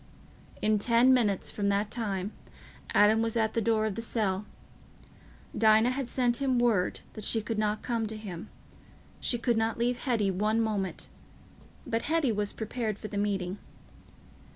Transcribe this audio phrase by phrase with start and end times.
[0.63, 2.31] In ten minutes from that time,
[2.91, 4.47] Adam was at the door of the cell.
[5.55, 8.49] Dinah had sent him word that she could not come to him;
[9.19, 11.07] she could not leave Hetty one moment;
[11.85, 13.59] but Hetty was prepared for the meeting.